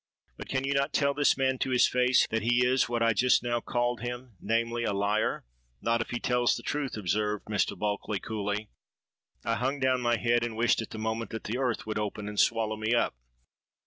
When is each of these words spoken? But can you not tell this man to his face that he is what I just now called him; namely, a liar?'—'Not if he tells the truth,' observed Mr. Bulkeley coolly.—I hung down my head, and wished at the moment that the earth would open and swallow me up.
But 0.35 0.49
can 0.49 0.63
you 0.63 0.73
not 0.73 0.93
tell 0.93 1.13
this 1.13 1.37
man 1.37 1.59
to 1.59 1.69
his 1.69 1.87
face 1.87 2.25
that 2.31 2.41
he 2.41 2.65
is 2.65 2.89
what 2.89 3.03
I 3.03 3.13
just 3.13 3.43
now 3.43 3.59
called 3.61 4.01
him; 4.01 4.35
namely, 4.41 4.83
a 4.83 4.93
liar?'—'Not 4.93 6.01
if 6.01 6.09
he 6.09 6.19
tells 6.19 6.55
the 6.57 6.63
truth,' 6.63 6.97
observed 6.97 7.45
Mr. 7.45 7.77
Bulkeley 7.77 8.19
coolly.—I 8.19 9.55
hung 9.57 9.79
down 9.79 10.01
my 10.01 10.17
head, 10.17 10.43
and 10.43 10.57
wished 10.57 10.81
at 10.81 10.89
the 10.89 10.97
moment 10.97 11.29
that 11.29 11.43
the 11.43 11.59
earth 11.59 11.85
would 11.85 11.99
open 11.99 12.27
and 12.27 12.39
swallow 12.39 12.77
me 12.77 12.95
up. 12.95 13.13